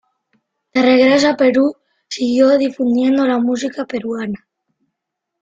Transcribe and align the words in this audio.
De 0.75 0.81
regreso 0.85 1.27
al 1.27 1.35
Perú 1.37 1.75
siguió 2.09 2.57
difundiendo 2.57 3.23
la 3.27 3.37
música 3.37 3.85
peruana. 3.85 4.47